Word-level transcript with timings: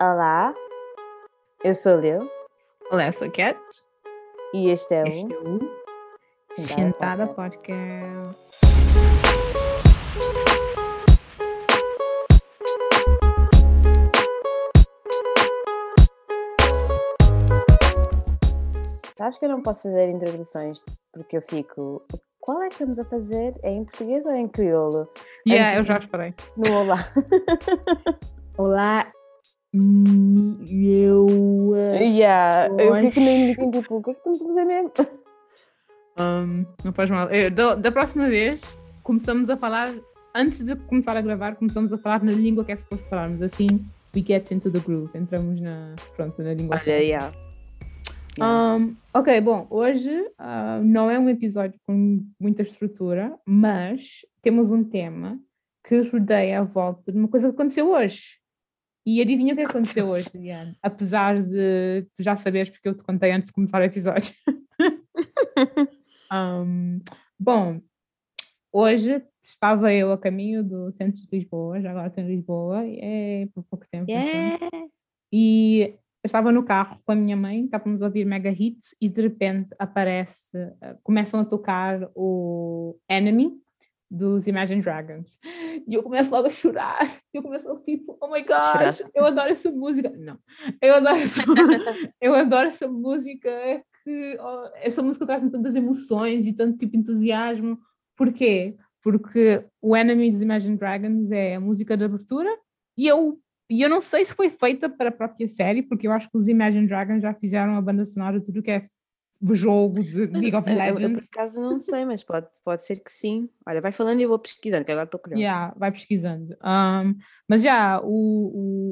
Olá, 0.00 0.54
eu 1.64 1.74
sou 1.74 1.94
o 1.96 2.00
Leo 2.00 2.30
Olá, 2.90 3.08
eu 3.08 3.12
sou 3.12 3.26
a 3.26 3.30
Cat. 3.30 3.58
e 4.54 4.70
este 4.70 4.94
é 4.94 5.02
Este 5.02 5.34
é 5.34 5.38
o 5.38 5.56
o 5.56 5.60
Sentada 6.54 6.82
Sentada 6.82 7.26
Podcast. 7.26 8.58
Sabes 19.16 19.36
que 19.38 19.44
eu 19.46 19.48
não 19.48 19.62
posso 19.62 19.82
fazer 19.82 20.08
introduções 20.08 20.84
porque 21.12 21.38
eu 21.38 21.42
fico. 21.42 22.04
Qual 22.38 22.62
é 22.62 22.68
que 22.68 22.74
estamos 22.74 22.98
a 23.00 23.04
fazer? 23.04 23.54
É 23.64 23.70
em 23.72 23.84
português 23.84 24.24
ou 24.24 24.32
é 24.32 24.38
em 24.38 24.48
crioulo? 24.48 25.08
Yeah, 25.46 25.80
Antes 25.80 25.90
eu 25.90 25.94
já 25.94 25.98
esperei. 25.98 26.34
No 26.56 26.82
olá. 26.82 26.98
Olá, 28.56 29.12
eu. 29.74 31.26
yeah, 32.00 32.68
eu 32.78 32.96
fico 32.96 33.20
nem 33.20 33.54
nem 33.56 33.70
tipo, 33.70 33.96
o 33.96 34.02
que 34.02 34.10
é 34.10 34.14
que 34.14 34.18
estamos 34.18 34.42
a 34.42 34.46
fazer 34.46 34.64
mesmo? 34.64 34.92
Um, 36.18 36.66
não 36.84 36.92
faz 36.92 37.10
mal. 37.10 37.30
Eu- 37.30 37.50
da, 37.50 37.74
da 37.74 37.92
próxima 37.92 38.28
vez, 38.28 38.60
começamos 39.02 39.48
a 39.50 39.56
falar. 39.56 39.92
Antes 40.34 40.60
de 40.64 40.76
começar 40.76 41.16
a 41.16 41.20
gravar, 41.20 41.56
começamos 41.56 41.92
a 41.92 41.98
falar 41.98 42.22
na 42.22 42.32
língua 42.32 42.64
que 42.64 42.72
é 42.72 42.76
suposto 42.76 43.04
falarmos. 43.08 43.42
Assim, 43.42 43.66
we 44.14 44.22
get 44.22 44.50
into 44.50 44.70
the 44.70 44.78
groove. 44.78 45.10
Entramos 45.14 45.60
na, 45.60 45.94
pronto, 46.16 46.42
na 46.42 46.54
língua. 46.54 46.76
Olha, 46.76 46.98
yeah. 46.98 47.32
Yeah. 48.38 48.76
Um, 48.76 48.96
ok, 49.12 49.40
bom, 49.40 49.66
hoje 49.68 50.10
ah, 50.38 50.80
não 50.82 51.10
é 51.10 51.18
um 51.18 51.28
episódio 51.28 51.78
com 51.86 52.24
muita 52.38 52.62
estrutura, 52.62 53.36
mas 53.44 54.24
temos 54.40 54.70
um 54.70 54.84
tema 54.84 55.38
que 55.82 56.00
rodeia 56.02 56.60
a 56.60 56.62
volta 56.62 57.10
de 57.10 57.18
uma 57.18 57.26
coisa 57.26 57.48
que 57.48 57.54
aconteceu 57.54 57.90
hoje. 57.90 58.37
E 59.08 59.22
adivinha 59.22 59.54
o 59.54 59.56
que 59.56 59.62
aconteceu 59.62 60.04
hoje, 60.12 60.28
Diana? 60.34 60.76
Apesar 60.82 61.42
de 61.42 62.06
tu 62.14 62.22
já 62.22 62.36
saberes 62.36 62.68
porque 62.68 62.90
eu 62.90 62.94
te 62.94 63.02
contei 63.02 63.32
antes 63.32 63.46
de 63.46 63.54
começar 63.54 63.80
o 63.80 63.84
episódio. 63.84 64.34
Um, 66.30 67.00
bom, 67.40 67.80
hoje 68.70 69.22
estava 69.42 69.90
eu 69.94 70.12
a 70.12 70.18
caminho 70.18 70.62
do 70.62 70.92
centro 70.92 71.22
de 71.22 71.28
Lisboa, 71.32 71.80
já 71.80 71.90
agora 71.90 72.08
estou 72.08 72.22
em 72.22 72.26
Lisboa, 72.26 72.82
é 72.84 73.48
por 73.54 73.64
pouco 73.64 73.86
tempo. 73.90 74.04
então. 74.10 74.22
Yeah. 74.22 74.58
E 75.32 75.94
eu 76.22 76.26
estava 76.26 76.52
no 76.52 76.62
carro 76.64 77.00
com 77.02 77.12
a 77.12 77.14
minha 77.14 77.34
mãe, 77.34 77.64
estávamos 77.64 78.02
a 78.02 78.04
ouvir 78.04 78.26
mega 78.26 78.50
hits 78.50 78.94
e 79.00 79.08
de 79.08 79.22
repente 79.22 79.74
aparece, 79.78 80.58
eh, 80.82 80.96
começam 81.02 81.40
a 81.40 81.46
tocar 81.46 82.10
o 82.14 82.98
Enemy 83.08 83.58
dos 84.10 84.46
Imagine 84.46 84.80
Dragons. 84.80 85.38
E 85.86 85.94
eu 85.94 86.02
começo 86.02 86.30
logo 86.30 86.48
a 86.48 86.50
chorar. 86.50 87.18
Eu 87.32 87.42
começo 87.42 87.68
logo 87.68 87.82
tipo, 87.82 88.16
oh 88.20 88.28
my 88.28 88.40
god, 88.40 88.72
Choraste? 88.72 89.10
eu 89.14 89.24
adoro 89.24 89.50
essa 89.50 89.70
música. 89.70 90.10
Não, 90.16 90.38
eu 90.80 90.94
adoro 90.94 91.16
essa, 91.16 91.42
eu 92.20 92.34
adoro 92.34 92.68
essa 92.68 92.88
música 92.88 93.50
que 94.04 94.38
oh, 94.40 94.70
essa 94.76 95.02
música 95.02 95.26
traz-me 95.26 95.50
tantas 95.50 95.74
emoções 95.74 96.46
e 96.46 96.52
tanto 96.52 96.78
tipo 96.78 96.96
entusiasmo. 96.96 97.78
Porquê? 98.16 98.76
Porque 99.02 99.64
o 99.80 99.96
Enemy 99.96 100.30
dos 100.30 100.42
Imagine 100.42 100.76
Dragons 100.76 101.30
é 101.30 101.54
a 101.56 101.60
música 101.60 101.96
de 101.96 102.04
abertura 102.04 102.50
e 102.96 103.06
eu 103.06 103.38
e 103.70 103.82
eu 103.82 103.90
não 103.90 104.00
sei 104.00 104.24
se 104.24 104.32
foi 104.32 104.48
feita 104.48 104.88
para 104.88 105.10
a 105.10 105.12
própria 105.12 105.46
série, 105.46 105.82
porque 105.82 106.06
eu 106.06 106.12
acho 106.12 106.30
que 106.30 106.38
os 106.38 106.48
Imagine 106.48 106.86
Dragons 106.86 107.20
já 107.20 107.34
fizeram 107.34 107.76
a 107.76 107.82
banda 107.82 108.06
sonora 108.06 108.40
de 108.40 108.46
tudo 108.46 108.62
que 108.62 108.70
é 108.70 108.88
jogo 109.54 110.02
de 110.02 110.26
League 110.26 110.54
of 110.56 110.68
Eu, 110.68 110.76
eu, 110.76 110.92
por 110.92 111.00
Legends. 111.00 111.28
acaso 111.32 111.60
não 111.60 111.78
sei, 111.78 112.04
mas 112.04 112.22
pode, 112.24 112.46
pode 112.64 112.82
ser 112.82 112.96
que 112.96 113.12
sim. 113.12 113.48
Olha, 113.66 113.80
vai 113.80 113.92
falando 113.92 114.18
e 114.20 114.24
eu 114.24 114.28
vou 114.28 114.38
pesquisando, 114.38 114.84
que 114.84 114.90
agora 114.92 115.04
estou 115.06 115.20
curiosa. 115.20 115.40
Yeah, 115.42 115.74
vai 115.76 115.92
pesquisando. 115.92 116.54
Um, 116.64 117.14
mas 117.48 117.62
já, 117.62 118.00
o, 118.02 118.06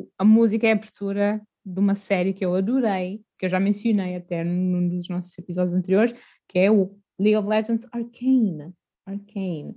o- 0.02 0.08
a 0.18 0.24
música 0.24 0.66
é 0.66 0.70
a 0.70 0.74
abertura 0.74 1.40
de 1.64 1.80
uma 1.80 1.94
série 1.96 2.32
que 2.32 2.44
eu 2.44 2.54
adorei, 2.54 3.20
que 3.38 3.46
eu 3.46 3.50
já 3.50 3.58
mencionei 3.58 4.14
até 4.16 4.44
num 4.44 4.88
dos 4.88 5.08
nossos 5.08 5.36
episódios 5.36 5.74
anteriores, 5.76 6.14
que 6.48 6.58
é 6.60 6.70
o 6.70 6.96
League 7.18 7.36
of 7.36 7.48
Legends 7.48 7.86
Arcane. 7.90 8.72
Arcane. 9.04 9.74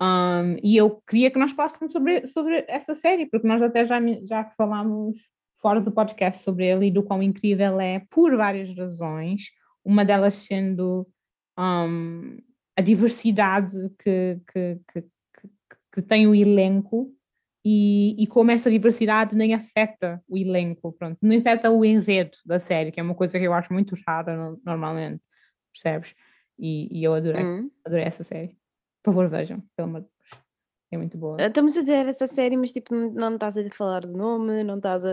Um, 0.00 0.56
e 0.62 0.76
eu 0.76 1.02
queria 1.08 1.30
que 1.30 1.38
nós 1.38 1.52
falássemos 1.52 1.92
sobre, 1.92 2.26
sobre 2.26 2.64
essa 2.68 2.94
série, 2.94 3.26
porque 3.26 3.46
nós 3.46 3.60
até 3.60 3.84
já, 3.84 3.98
já 4.26 4.44
falámos 4.56 5.16
fora 5.60 5.80
do 5.80 5.90
podcast 5.90 6.42
sobre 6.42 6.66
ele 6.66 6.86
e 6.86 6.90
do 6.90 7.02
quão 7.02 7.20
incrível 7.22 7.80
é, 7.80 8.02
por 8.08 8.34
várias 8.36 8.74
razões, 8.76 9.50
uma 9.88 10.04
delas 10.04 10.34
sendo 10.36 11.08
um, 11.58 12.36
a 12.76 12.82
diversidade 12.82 13.74
que, 13.98 14.38
que, 14.52 14.80
que, 14.92 15.04
que, 15.94 16.02
tem 16.02 16.26
o 16.26 16.34
elenco 16.34 17.10
e, 17.64 18.14
e 18.22 18.26
como 18.26 18.50
essa 18.50 18.70
diversidade 18.70 19.34
nem 19.34 19.54
afeta 19.54 20.22
o 20.28 20.36
elenco, 20.36 20.92
pronto, 20.92 21.16
não 21.22 21.38
afeta 21.38 21.70
o 21.70 21.82
enredo 21.82 22.36
da 22.44 22.60
série, 22.60 22.92
que 22.92 23.00
é 23.00 23.02
uma 23.02 23.14
coisa 23.14 23.38
que 23.38 23.44
eu 23.46 23.54
acho 23.54 23.72
muito 23.72 23.96
rara 24.06 24.36
no- 24.36 24.60
normalmente, 24.62 25.22
percebes? 25.72 26.14
E, 26.58 26.88
e 27.00 27.02
eu 27.02 27.14
adorei, 27.14 27.44
Hum. 27.44 27.70
adorei 27.82 28.04
essa 28.04 28.22
série. 28.22 28.58
Por 29.02 29.12
favor, 29.14 29.28
vejam, 29.30 29.62
pelo 29.74 29.88
amor 29.88 30.00
de 30.02 30.08
Deus. 30.08 30.42
É 30.92 30.96
muito 30.98 31.16
boa. 31.16 31.40
Estamos 31.40 31.76
a 31.78 31.80
dizer 31.80 32.06
essa 32.06 32.26
série, 32.26 32.58
mas 32.58 32.72
tipo, 32.72 32.94
não 32.94 33.10
não 33.10 33.34
estás 33.34 33.56
a 33.56 33.70
falar 33.70 34.00
do 34.00 34.12
nome, 34.12 34.62
não 34.62 34.76
estás 34.76 35.04
a, 35.04 35.12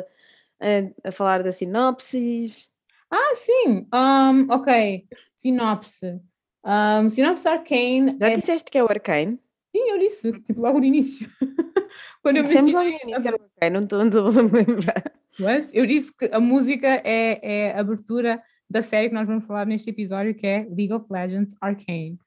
a, 0.60 1.10
a 1.10 1.12
falar 1.14 1.44
da 1.44 1.52
sinopsis. 1.54 2.70
Ah, 3.12 3.36
sim, 3.36 3.88
um, 3.94 4.52
ok. 4.52 5.08
Sinopse. 5.36 6.20
Um, 6.64 7.12
sinopse 7.12 7.48
Arcane. 7.48 8.18
Já 8.20 8.30
é... 8.30 8.36
disseste 8.36 8.72
que 8.72 8.78
é 8.78 8.84
o 8.84 8.90
Arcane? 8.90 9.40
Sim, 9.76 9.90
eu 9.90 10.00
disse, 10.00 10.32
tipo, 10.32 10.62
logo 10.62 10.80
no 10.80 10.86
início. 10.86 11.30
Quando 12.24 12.38
eu 12.38 12.44
Dissemos 12.44 12.72
logo 12.72 12.86
no 12.86 12.96
início 12.96 13.28
era 13.28 13.38
o 13.38 13.44
Arcane, 13.44 13.74
não 13.74 13.82
estou 14.08 14.28
a 14.28 14.32
lembrar. 14.32 15.14
What? 15.40 15.70
Eu 15.74 15.86
disse 15.86 16.16
que 16.16 16.26
a 16.26 16.40
música 16.40 16.88
é, 17.04 17.40
é 17.42 17.72
a 17.74 17.82
abertura 17.82 18.42
da 18.70 18.82
série 18.82 19.10
que 19.10 19.16
nós 19.16 19.28
vamos 19.28 19.46
falar 19.46 19.66
neste 19.66 19.90
episódio, 19.90 20.34
que 20.34 20.48
é 20.48 20.66
League 20.70 20.94
of 20.94 21.06
Legends 21.12 21.56
Arcane. 21.62 22.18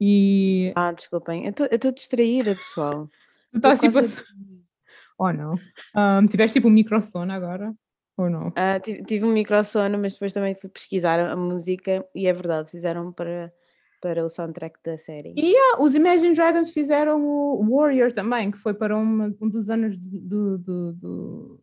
E 0.00 0.72
Ah, 0.74 0.92
desculpem, 0.92 1.44
eu 1.46 1.52
estou 1.70 1.92
distraída, 1.92 2.54
pessoal. 2.54 3.08
tu 3.52 3.56
estás 3.56 3.80
tipo 3.80 3.98
assim. 3.98 4.22
Oh 5.18 5.32
não. 5.32 5.54
Um, 5.94 6.26
tiveste 6.26 6.58
tipo 6.58 6.68
um 6.68 6.72
microsono 6.72 7.32
agora? 7.32 7.72
Ou 8.16 8.30
não? 8.30 8.52
Ah, 8.54 8.78
tive, 8.78 9.02
tive 9.04 9.24
um 9.24 9.32
microsono, 9.32 9.98
mas 9.98 10.12
depois 10.14 10.32
também 10.32 10.54
fui 10.54 10.68
pesquisar 10.70 11.18
a, 11.18 11.34
música 11.34 12.06
e 12.14 12.26
é 12.26 12.32
verdade, 12.32 12.70
fizeram 12.70 13.12
para, 13.12 13.52
para 14.00 14.24
o 14.24 14.28
soundtrack 14.28 14.78
da 14.84 14.96
série. 14.98 15.34
E 15.36 15.56
ah, 15.56 15.82
os 15.82 15.94
Imagine 15.94 16.34
Dragons 16.34 16.70
fizeram 16.70 17.24
o 17.24 17.76
Warrior 17.76 18.12
também, 18.12 18.50
que 18.50 18.58
foi 18.58 18.72
para 18.74 18.96
uma- 18.96 19.34
um 19.40 19.48
dos 19.48 19.68
anos 19.68 19.96
do, 19.98 20.58
do, 20.58 20.92
do, 20.92 21.60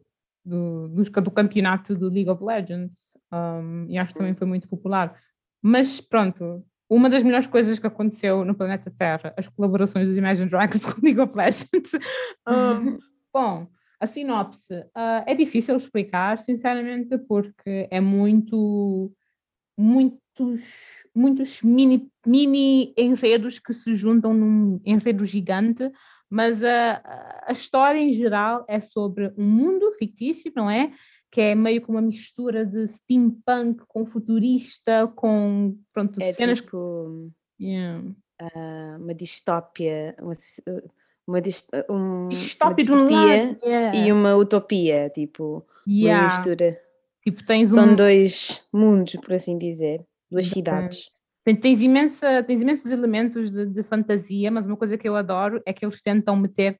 do, 0.89 1.11
ca- 1.11 1.21
do 1.21 1.31
campeonato 1.31 1.95
do 1.95 2.09
League 2.09 2.29
of 2.29 2.43
Legends. 2.43 2.99
Um, 3.31 3.85
e 3.89 3.97
acho 3.97 4.11
que 4.11 4.19
também 4.19 4.35
foi 4.35 4.47
muito 4.47 4.67
popular. 4.67 5.17
Mas 5.61 6.01
pronto, 6.01 6.65
uma 6.89 7.09
das 7.09 7.23
melhores 7.23 7.47
coisas 7.47 7.79
que 7.79 7.87
aconteceu 7.87 8.43
no 8.43 8.53
planeta 8.53 8.91
Terra, 8.97 9.33
as 9.37 9.47
colaborações 9.47 10.05
dos 10.07 10.17
Imagine 10.17 10.49
Dragons 10.49 10.83
com 10.91 10.99
o 10.99 11.03
League 11.03 11.21
of 11.21 11.33
Legends. 11.37 11.93
Um, 12.45 12.97
bom, 13.33 13.67
a 14.01 14.07
sinopse 14.07 14.83
ah, 14.95 15.23
é 15.27 15.33
difícil 15.35 15.75
explicar, 15.77 16.41
sinceramente, 16.41 17.17
porque 17.19 17.87
é 17.91 18.01
muito, 18.01 19.13
muitos, 19.77 20.63
muitos 21.15 21.61
mini, 21.61 22.09
mini 22.25 22.93
enredos 22.97 23.59
que 23.59 23.73
se 23.73 23.93
juntam 23.93 24.33
num 24.33 24.81
enredo 24.85 25.25
gigante, 25.25 25.91
mas 26.29 26.63
a, 26.63 27.01
a- 27.47 27.51
história 27.51 27.99
em 27.99 28.13
geral 28.13 28.65
é 28.67 28.79
sobre 28.81 29.33
um 29.37 29.45
mundo 29.45 29.91
fictício, 29.99 30.51
não 30.55 30.69
é? 30.69 30.91
Que 31.31 31.41
é 31.41 31.55
meio 31.55 31.81
como 31.81 31.97
uma 31.97 32.01
mistura 32.05 32.65
de 32.65 32.87
steampunk 32.87 33.83
com 33.87 34.05
futurista, 34.05 35.07
com 35.15 35.77
pronto, 35.93 36.21
É 36.21 36.33
cenas. 36.33 36.59
tipo 36.59 37.31
Yeah. 37.59 38.03
ah, 38.41 38.97
uma 38.99 39.13
distópia, 39.13 40.15
uma, 40.19 40.33
uma, 41.27 41.41
dis- 41.41 41.67
um, 41.89 41.95
uma 41.95 42.71
um 42.71 42.73
distopia 42.75 43.57
yeah. 43.63 43.97
e 43.97 44.11
uma 44.11 44.35
utopia, 44.35 45.09
tipo, 45.09 45.43
uma 45.53 45.65
Yeah. 45.87 46.27
mistura. 46.27 46.79
Tipo, 47.23 47.45
tens 47.45 47.69
São 47.69 47.93
um, 47.93 47.95
dois 47.95 48.67
mundos, 48.73 49.15
por 49.15 49.33
assim 49.33 49.57
dizer, 49.57 50.03
duas 50.29 50.45
Exatamente. 50.47 50.95
cidades. 50.95 51.11
Tens, 51.61 51.81
imensa, 51.81 52.43
tens 52.43 52.61
imensos 52.61 52.89
elementos 52.91 53.51
de, 53.51 53.65
de 53.65 53.83
fantasia, 53.83 54.51
mas 54.51 54.65
uma 54.65 54.77
coisa 54.77 54.97
que 54.97 55.07
eu 55.07 55.15
adoro 55.15 55.61
é 55.65 55.73
que 55.73 55.83
eles 55.85 56.01
tentam 56.01 56.35
meter, 56.35 56.79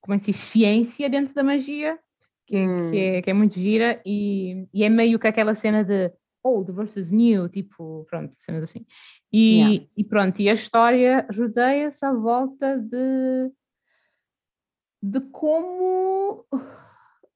como 0.00 0.14
é 0.14 0.18
que 0.18 0.26
se 0.26 0.32
diz, 0.32 0.40
ciência 0.40 1.08
dentro 1.08 1.34
da 1.34 1.42
magia, 1.42 1.98
que, 2.46 2.56
é- 2.56 2.66
Hum. 2.66 2.90
que, 2.90 2.96
é, 2.98 3.22
que 3.22 3.30
é 3.30 3.32
muito 3.32 3.54
gira, 3.58 4.00
e, 4.04 4.66
e 4.72 4.82
é 4.84 4.88
meio 4.88 5.18
que 5.18 5.26
aquela 5.28 5.54
cena 5.54 5.84
de 5.84 6.10
old 6.48 6.72
versus 6.72 7.10
new, 7.10 7.48
tipo, 7.48 8.06
pronto, 8.08 8.34
cenas 8.36 8.62
assim. 8.64 8.86
E, 9.32 9.58
Yeah. 9.58 9.86
e 9.96 10.04
pronto, 10.04 10.40
e 10.40 10.48
a 10.48 10.54
história 10.54 11.26
rodeia-se 11.36 12.04
à 12.04 12.12
volta 12.12 12.78
de, 12.78 13.52
de 15.02 15.20
como. 15.30 16.44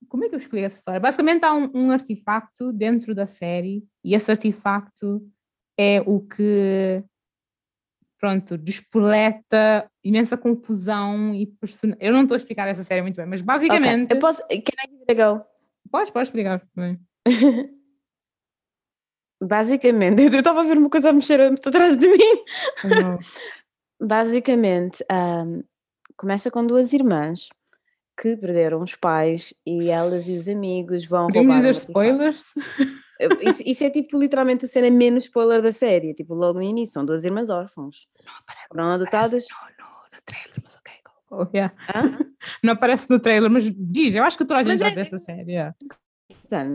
Como 0.09 0.25
é 0.25 0.29
que 0.29 0.35
eu 0.35 0.39
explico 0.39 0.67
essa 0.67 0.77
história? 0.77 1.01
Basicamente 1.01 1.45
há 1.45 1.55
um, 1.55 1.71
um 1.75 1.91
artefacto 1.91 2.73
dentro 2.73 3.15
da 3.15 3.27
série, 3.27 3.85
e 4.05 4.15
esse 4.15 4.31
artefacto 4.31 5.27
é 5.79 6.03
o 6.03 6.21
que 6.21 7.03
pronto, 8.23 8.57
despoleta 8.57 9.91
imensa 10.05 10.37
confusão 10.37 11.35
e 11.35 11.45
person... 11.45 11.93
Eu 11.99 12.13
não 12.13 12.23
estou 12.23 12.37
a 12.37 12.39
explicar 12.39 12.69
essa 12.69 12.85
série 12.85 13.03
muito 13.03 13.17
bem, 13.17 13.27
mas 13.27 13.43
basicamente. 13.43 14.13
Eu 14.13 14.21
posso. 14.21 14.41
Can 14.47 14.55
I 14.57 14.89
give 14.89 15.05
it 15.09 15.21
a 15.21 15.35
go? 15.35 15.45
Pode, 15.91 16.13
pode 16.13 16.29
explicar 16.29 16.65
também. 16.73 17.01
Basicamente, 19.43 20.23
eu 20.23 20.39
estava 20.39 20.61
a 20.61 20.65
ver 20.65 20.79
uma 20.79 20.89
coisa 20.89 21.11
a 21.11 21.13
mexer 21.13 21.41
atrás 21.41 21.97
de 21.97 22.07
mim. 22.07 22.45
Uhum. 22.85 23.19
Basicamente, 24.07 25.05
um, 25.11 25.63
começa 26.17 26.51
com 26.51 26.67
duas 26.67 26.93
irmãs 26.93 27.49
que 28.21 28.37
perderam 28.37 28.83
os 28.83 28.95
pais 28.95 29.55
e 29.67 29.89
elas 29.89 30.29
e 30.29 30.37
os 30.37 30.49
amigos 30.49 31.05
vão 31.07 31.27
Podemos 31.29 31.55
roubar. 31.55 31.73
dizer 31.73 31.75
spoilers? 31.75 32.55
Isso, 33.41 33.63
isso, 33.65 33.85
é 33.85 33.91
tipo 33.91 34.19
literalmente 34.19 34.65
a 34.65 34.69
cena 34.69 34.91
menos 34.91 35.25
spoiler 35.25 35.63
da 35.63 35.73
série, 35.73 36.13
tipo 36.13 36.35
logo 36.35 36.59
no 36.59 36.65
início, 36.65 36.95
são 36.95 37.05
duas 37.05 37.25
irmãs 37.25 37.49
órfãos. 37.49 38.09
Não 38.25 38.35
aparece, 38.35 38.69
foram 38.69 38.85
adotadas. 38.91 39.47
Não, 39.51 39.87
no, 39.87 39.93
no 40.13 40.23
trailer, 40.25 40.63
mas 40.63 40.75
ok. 40.75 40.93
Oh, 41.31 41.47
yeah. 41.55 41.75
Não 42.63 42.73
aparece 42.73 43.09
no 43.09 43.21
trailer, 43.21 43.51
mas 43.51 43.65
diz, 43.65 44.15
eu 44.15 44.25
acho 44.25 44.37
que 44.37 44.45
toda 44.45 44.61
a 44.61 44.63
gente 44.65 44.79
já 44.79 44.89
é... 44.89 44.95
dessa 44.95 45.19
série. 45.19 45.53
Yeah. 45.53 45.75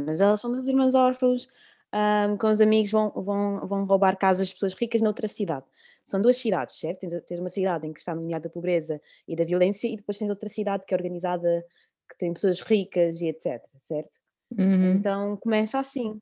Mas 0.05 0.21
elas 0.21 0.41
são 0.41 0.51
duas 0.51 0.67
irmãs 0.67 0.95
órfãos, 0.95 1.47
um, 1.93 2.37
com 2.37 2.49
os 2.49 2.61
amigos 2.61 2.91
vão, 2.91 3.11
vão, 3.11 3.59
vão 3.67 3.85
roubar 3.85 4.17
casas 4.17 4.49
de 4.49 4.53
pessoas 4.53 4.73
ricas 4.73 5.01
noutra 5.01 5.27
cidade. 5.27 5.65
São 6.03 6.21
duas 6.21 6.37
cidades, 6.37 6.79
certo? 6.79 7.07
Tens, 7.25 7.39
uma 7.39 7.49
cidade 7.49 7.87
em 7.87 7.93
que 7.93 7.99
está 7.99 8.15
nomeada 8.15 8.47
da 8.47 8.53
pobreza 8.53 9.01
e 9.27 9.35
da 9.35 9.43
violência, 9.43 9.87
e 9.87 9.97
depois 9.97 10.17
tens 10.17 10.29
outra 10.29 10.49
cidade 10.49 10.85
que 10.85 10.93
é 10.93 10.97
organizada, 10.97 11.65
que 12.09 12.17
tem 12.17 12.33
pessoas 12.33 12.61
ricas 12.61 13.21
e 13.21 13.27
etc, 13.27 13.61
certo? 13.79 14.19
Uhum. 14.57 14.93
Então 14.93 15.37
começa 15.37 15.79
assim. 15.79 16.19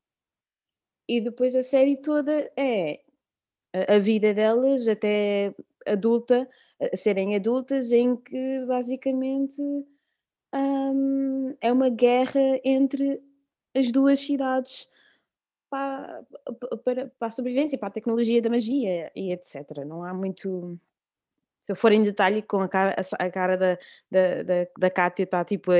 E 1.08 1.20
depois 1.20 1.54
a 1.54 1.62
série 1.62 1.96
toda 1.96 2.50
é 2.56 3.00
a, 3.72 3.98
vida 3.98 4.34
delas 4.34 4.88
até 4.88 5.54
adulta, 5.86 6.48
a 6.80 6.96
serem 6.96 7.36
adultas, 7.36 7.92
em 7.92 8.16
que 8.16 8.64
basicamente 8.66 9.62
é 11.60 11.72
uma 11.72 11.88
guerra 11.88 12.60
entre 12.64 13.22
as 13.74 13.92
duas 13.92 14.18
cidades 14.18 14.88
para, 15.70 16.22
para, 16.84 17.12
para 17.18 17.28
a 17.28 17.30
sobrevivência, 17.30 17.78
para 17.78 17.88
a 17.88 17.92
tecnologia 17.92 18.40
da 18.40 18.50
magia 18.50 19.10
e 19.14 19.32
etc. 19.32 19.84
Não 19.86 20.02
há 20.02 20.12
muito. 20.14 20.78
Se 21.62 21.72
eu 21.72 21.76
for 21.76 21.90
em 21.90 22.02
detalhe 22.02 22.42
com 22.42 22.60
a 22.60 22.68
cara, 22.68 22.94
a 23.18 23.30
cara 23.30 23.56
da, 23.56 23.78
da, 24.10 24.42
da, 24.42 24.66
da 24.78 24.90
Kátia 24.90 25.24
está 25.24 25.44
tipo 25.44 25.72
a, 25.72 25.76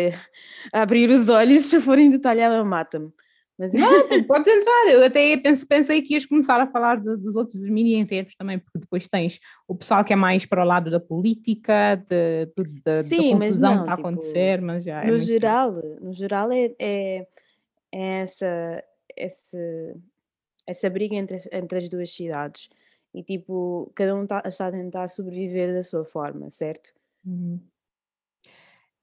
a, 0.73 0.83
abrir 0.83 1.09
os 1.11 1.29
olhos, 1.29 1.67
se 1.67 1.77
eu 1.77 1.81
for 1.81 1.99
em 1.99 2.11
detalhe 2.11 2.41
ela 2.41 2.65
mata-me. 2.65 3.13
Mas... 3.59 3.73
Não, 3.73 4.07
pode 4.27 4.51
entrar. 4.51 4.89
Eu 4.89 5.05
até 5.05 5.37
pensei, 5.37 5.67
pensei 5.67 6.03
que 6.03 6.15
ias 6.15 6.27
começar 6.27 6.61
a 6.61 6.67
falar 6.67 6.97
de, 6.97 7.17
dos 7.17 7.37
outros 7.37 7.63
mini 7.63 7.95
enredos 7.95 8.35
também, 8.37 8.59
porque 8.59 8.79
depois 8.79 9.09
tens 9.09 9.41
o 9.67 9.75
pessoal 9.75 10.05
que 10.05 10.13
é 10.13 10.17
mais 10.17 10.45
para 10.45 10.63
o 10.63 10.67
lado 10.67 10.91
da 10.91 11.01
política, 11.01 11.97
de, 11.97 12.47
de, 12.47 12.65
de 12.85 13.03
Sim, 13.05 13.33
da 13.33 13.39
confusão 13.39 13.75
não, 13.75 13.77
que 13.77 13.83
está 13.83 13.93
a 13.93 13.97
tipo, 13.97 14.09
acontecer, 14.09 14.61
mas 14.61 14.85
já 14.85 15.03
é 15.03 15.07
no 15.07 15.19
geral, 15.19 15.73
no 16.01 16.13
geral 16.13 16.53
é, 16.53 16.75
é, 16.79 17.27
é 17.93 18.21
essa, 18.21 18.85
essa, 19.17 19.59
essa 20.67 20.91
briga 20.91 21.15
entre, 21.15 21.39
entre 21.53 21.79
as 21.79 21.89
duas 21.89 22.15
cidades. 22.15 22.69
E 23.15 23.23
tipo, 23.23 23.91
cada 23.95 24.15
um 24.15 24.25
está, 24.25 24.43
está 24.47 24.67
a 24.67 24.73
tentar 24.73 25.09
sobreviver 25.09 25.75
da 25.75 25.83
sua 25.83 26.05
forma, 26.05 26.51
certo? 26.51 26.93
Uhum. 27.25 27.61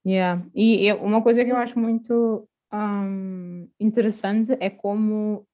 Yeah. 0.06 0.46
E 0.54 0.86
eu, 0.86 1.02
uma 1.02 1.22
coisa 1.22 1.44
que 1.44 1.50
eu 1.50 1.56
acho 1.56 1.78
muito 1.78 2.48
um, 2.72 3.68
interessante 3.80 4.56
é 4.60 4.68
como 4.68 5.46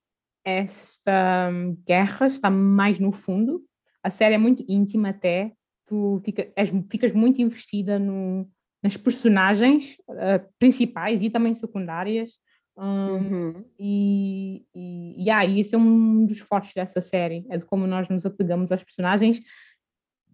esta 0.44 1.50
guerra 1.86 2.26
está 2.26 2.50
mais 2.50 2.98
no 2.98 3.12
fundo. 3.12 3.64
A 4.02 4.10
série 4.10 4.34
é 4.34 4.38
muito 4.38 4.64
íntima 4.68 5.10
até. 5.10 5.52
Tu 5.86 6.20
fica, 6.24 6.50
és, 6.56 6.70
ficas 6.90 7.12
muito 7.12 7.40
investida 7.40 7.98
no, 7.98 8.48
nas 8.82 8.96
personagens 8.96 9.96
uh, 10.08 10.46
principais 10.58 11.22
e 11.22 11.30
também 11.30 11.54
secundárias. 11.54 12.38
Um, 12.80 13.12
uhum. 13.12 13.64
E, 13.78 14.64
e, 14.74 15.28
e 15.28 15.60
isso 15.60 15.74
é 15.74 15.78
um 15.78 16.24
dos 16.24 16.38
fortes 16.38 16.72
dessa 16.72 17.02
série, 17.02 17.44
é 17.50 17.58
de 17.58 17.66
como 17.66 17.86
nós 17.86 18.08
nos 18.08 18.24
apegamos 18.24 18.72
aos 18.72 18.82
personagens, 18.82 19.38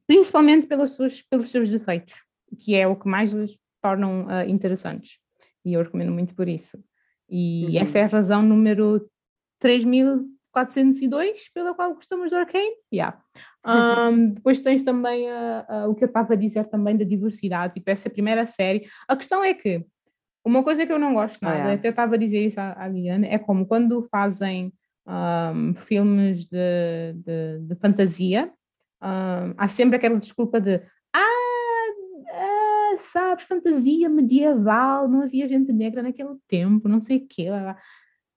principalmente 0.07 0.69
pelos 0.69 0.93
seus, 0.93 1.23
pelos 1.23 1.51
seus 1.51 1.69
defeitos, 1.69 2.15
que 2.61 2.77
é 2.77 2.87
o 2.87 2.95
que 2.95 3.09
mais 3.09 3.35
os 3.35 3.59
tornam 3.83 4.27
uh, 4.27 4.49
interessantes. 4.49 5.19
E 5.65 5.73
eu 5.73 5.83
recomendo 5.83 6.13
muito 6.13 6.37
por 6.37 6.49
isso. 6.49 6.79
E 7.29 7.67
uhum. 7.67 7.83
essa 7.83 7.99
é 7.99 8.05
a 8.05 8.07
razão 8.07 8.43
número 8.43 9.11
3402 9.59 11.49
pela 11.53 11.75
qual 11.75 11.95
gostamos 11.95 12.29
de 12.29 12.37
Arcane. 12.37 12.77
Yeah. 12.93 13.21
Um, 13.67 14.31
depois 14.31 14.61
tens 14.61 14.85
também 14.85 15.27
uh, 15.27 15.87
uh, 15.87 15.91
o 15.91 15.95
que 15.97 16.05
eu 16.05 16.07
estava 16.07 16.35
a 16.35 16.37
dizer 16.37 16.69
também 16.69 16.97
da 16.97 17.05
diversidade, 17.05 17.75
tipo, 17.75 17.91
essa 17.91 18.09
primeira 18.09 18.47
série. 18.47 18.89
A 19.09 19.17
questão 19.17 19.43
é 19.43 19.53
que 19.55 19.85
uma 20.47 20.63
coisa 20.63 20.87
que 20.87 20.93
eu 20.93 20.99
não 20.99 21.13
gosto 21.13 21.43
nada, 21.43 21.71
oh, 21.71 21.75
até 21.75 21.89
estava 21.89 22.15
a 22.15 22.19
dizer 22.19 22.47
isso 22.47 22.61
à, 22.61 22.85
à 22.85 22.87
Liane, 22.87 23.27
é 23.27 23.37
como 23.37 23.67
quando 23.67 24.07
fazem 24.09 24.73
um, 25.05 25.75
filmes 25.75 26.45
de, 26.45 27.15
de, 27.15 27.59
de 27.63 27.75
fantasia, 27.75 28.53
um, 29.03 29.55
há 29.59 29.69
sempre 29.69 29.97
aquela 29.97 30.21
desculpa 30.21 30.61
de 30.61 30.81
ah, 31.13 31.93
ah, 32.31 32.97
sabes, 33.01 33.45
fantasia 33.45 34.09
medieval, 34.09 35.09
não 35.09 35.23
havia 35.23 35.49
gente 35.49 35.73
negra 35.73 36.01
naquele 36.01 36.37
tempo, 36.47 36.89
não 36.89 37.03
sei 37.03 37.19
o 37.19 37.27
quê. 37.27 37.49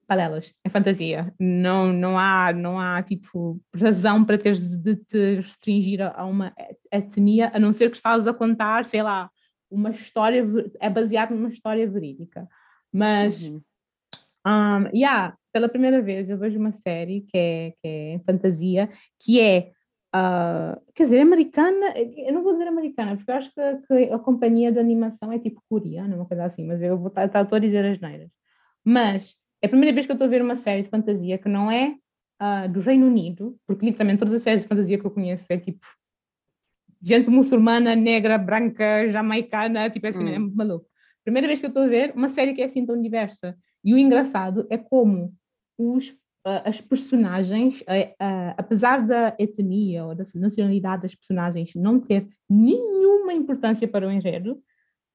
Palelas, 0.07 0.51
é 0.63 0.69
fantasia. 0.69 1.31
Não, 1.39 1.93
não 1.93 2.17
há, 2.17 2.51
não 2.51 2.79
há 2.79 3.03
tipo 3.03 3.61
razão 3.75 4.25
para 4.25 4.39
teres 4.39 4.75
de 4.75 4.95
te 4.95 5.35
restringir 5.35 6.01
a 6.01 6.25
uma 6.25 6.51
etnia, 6.91 7.51
a 7.53 7.59
não 7.59 7.71
ser 7.71 7.91
que 7.91 7.97
estás 7.97 8.25
a 8.25 8.33
contar, 8.33 8.85
sei 8.85 9.03
lá, 9.03 9.29
uma 9.69 9.91
história, 9.91 10.45
é 10.79 10.89
baseado 10.89 11.31
numa 11.31 11.49
história 11.49 11.87
verídica. 11.89 12.47
Mas, 12.91 13.47
uhum. 13.47 13.61
um, 14.45 14.95
yeah, 14.95 15.35
pela 15.51 15.69
primeira 15.69 16.01
vez 16.01 16.29
eu 16.29 16.37
vejo 16.37 16.59
uma 16.59 16.71
série 16.71 17.21
que 17.21 17.37
é, 17.37 17.71
que 17.71 17.87
é 17.87 18.13
em 18.13 18.19
fantasia, 18.19 18.89
que 19.19 19.39
é, 19.39 19.71
uh, 20.15 20.79
quer 20.93 21.03
dizer, 21.03 21.19
americana, 21.19 21.93
eu 21.97 22.33
não 22.33 22.43
vou 22.43 22.53
dizer 22.53 22.67
americana, 22.67 23.15
porque 23.15 23.31
eu 23.31 23.35
acho 23.35 23.51
que, 23.53 23.87
que 23.87 24.13
a 24.13 24.19
companhia 24.19 24.71
de 24.71 24.79
animação 24.79 25.31
é 25.31 25.39
tipo 25.39 25.61
coreana, 25.69 26.15
uma 26.15 26.25
coisa 26.25 26.45
assim, 26.45 26.65
mas 26.65 26.81
eu 26.81 26.97
vou 26.97 27.07
estar 27.07 27.29
a 27.33 27.59
dizer 27.59 27.85
as 27.85 27.99
neiras. 27.99 28.29
Mas 28.83 29.35
é 29.61 29.67
a 29.67 29.69
primeira 29.69 29.93
vez 29.93 30.05
que 30.05 30.11
eu 30.11 30.15
estou 30.15 30.27
a 30.27 30.29
ver 30.29 30.41
uma 30.41 30.55
série 30.55 30.83
de 30.83 30.89
fantasia 30.89 31.37
que 31.37 31.49
não 31.49 31.71
é 31.71 31.95
uh, 32.41 32.69
do 32.69 32.79
Reino 32.79 33.07
Unido, 33.07 33.57
porque 33.67 33.85
literalmente 33.85 34.19
todas 34.19 34.33
as 34.33 34.41
séries 34.41 34.61
de 34.61 34.67
fantasia 34.67 34.97
que 34.97 35.05
eu 35.05 35.11
conheço 35.11 35.45
é 35.49 35.57
tipo 35.57 35.85
gente 37.01 37.29
muçulmana, 37.29 37.95
negra, 37.95 38.37
branca, 38.37 39.09
jamaicana, 39.11 39.89
tipo 39.89 40.07
assim, 40.07 40.29
é 40.29 40.39
hum. 40.39 40.47
é 40.51 40.55
maluco. 40.55 40.85
Primeira 41.23 41.47
vez 41.47 41.59
que 41.59 41.65
eu 41.65 41.69
estou 41.69 41.83
a 41.83 41.87
ver 41.87 42.13
uma 42.15 42.29
série 42.29 42.53
que 42.53 42.61
é 42.61 42.65
assim 42.65 42.85
tão 42.85 42.99
diversa. 43.01 43.55
E 43.83 43.93
o 43.93 43.97
engraçado 43.97 44.65
é 44.69 44.77
como 44.77 45.33
os, 45.77 46.09
uh, 46.09 46.61
as 46.65 46.81
personagens, 46.81 47.83
apesar 48.57 49.05
da 49.05 49.35
etnia 49.39 50.05
ou 50.05 50.15
da 50.15 50.23
nacionalidade 50.35 51.03
das 51.03 51.15
personagens 51.15 51.71
não 51.75 51.99
ter 51.99 52.27
nenhuma 52.49 53.33
importância 53.33 53.87
para 53.87 54.07
o 54.07 54.11
enredo, 54.11 54.61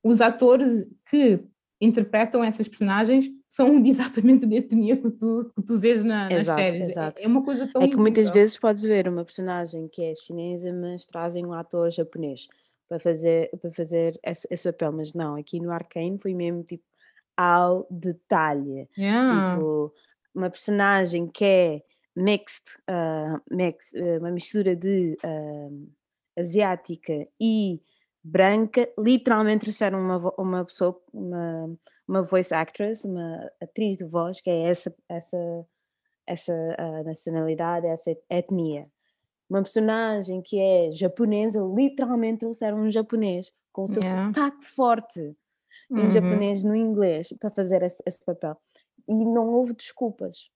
os 0.03 0.21
atores 0.21 0.87
que 1.11 1.41
interpretam 1.81 2.45
essas 2.45 2.69
personagens 2.69 3.29
são 3.55 3.69
exatamente 3.87 4.45
da 4.47 4.57
etnia 4.57 4.97
que 4.97 5.11
tu, 5.13 5.53
que 5.55 5.63
tu 5.63 5.79
vês 5.79 6.03
na, 6.03 6.25
nas 6.25 6.33
exato, 6.33 6.61
séries. 6.61 6.89
É, 6.89 6.91
exato. 6.91 7.23
É, 7.23 7.27
uma 7.27 7.45
coisa 7.45 7.69
tão. 7.73 7.81
É 7.81 7.89
que 7.89 7.97
muitas 7.97 8.29
vezes 8.31 8.57
podes 8.59 8.83
ver 8.83 9.07
uma 9.07 9.25
personagem 9.25 9.87
que 9.87 10.03
é 10.03 10.13
chinesa, 10.17 10.73
mas 10.73 11.07
trazem 11.07 11.47
um 11.47 11.53
ator 11.53 11.89
japonês 11.91 12.49
para 12.89 12.99
fazer, 12.99 13.51
para 13.61 13.71
fazer 13.73 14.19
esse, 14.25 14.49
esse 14.51 14.73
papel. 14.73 14.93
Mas 14.93 15.15
não, 15.15 15.37
aqui 15.37 15.61
no 15.61 15.71
Arcane 15.71 16.19
foi 16.19 16.35
mesmo 16.35 16.65
tipo 16.65 16.83
ao 17.37 17.87
detalhe. 17.89 18.89
Yeah. 18.99 19.55
Tipo, 19.55 19.95
uma 20.35 20.51
personagem 20.51 21.29
que 21.29 21.45
é 21.45 21.83
mixed, 22.17 22.67
uh, 22.91 23.41
mixed 23.55 23.97
uh, 24.01 24.19
uma 24.19 24.33
mistura 24.33 24.75
de 24.75 25.17
uh, 25.25 25.89
asiática 26.37 27.29
e 27.41 27.81
branca, 28.23 28.89
literalmente 28.99 29.61
trouxeram 29.61 30.01
uma, 30.01 30.35
uma 30.37 30.65
pessoa, 30.65 31.01
uma 31.13 31.77
uma 32.07 32.23
voice 32.23 32.55
actress, 32.55 33.07
uma 33.07 33.51
atriz 33.61 33.97
de 33.97 34.05
voz, 34.05 34.41
que 34.41 34.51
é 34.51 34.69
essa, 34.69 34.95
essa, 35.09 35.67
essa 36.27 36.53
uh, 36.53 37.05
nacionalidade, 37.05 37.87
essa 37.87 38.17
etnia. 38.31 38.87
Uma 39.49 39.63
personagem 39.63 40.43
que 40.43 40.59
é 40.59 40.93
japonesa, 40.93 41.61
literalmente 41.61 42.41
trouxeram 42.41 42.79
um 42.79 42.91
japonês 42.91 43.51
com 43.73 43.85
o 43.85 43.89
seu 43.89 44.03
yeah. 44.03 44.27
sotaque 44.27 44.65
forte 44.65 45.37
em 45.91 45.99
uhum. 45.99 46.11
japonês 46.11 46.65
no 46.65 46.75
inglês 46.75 47.29
para 47.39 47.51
fazer 47.51 47.83
esse, 47.83 48.03
esse, 48.07 48.23
papel. 48.25 48.57
E 49.07 49.15
não 49.15 49.49
houve 49.53 49.75
desculpas. 49.75 50.51